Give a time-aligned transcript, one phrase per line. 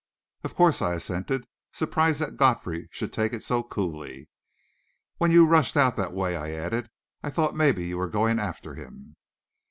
[0.43, 4.29] "Of course," I assented, surprised that Godfrey should take it so coolly.
[5.19, 6.89] "When you rushed out that way," I added,
[7.21, 9.15] "I thought maybe you were going after him."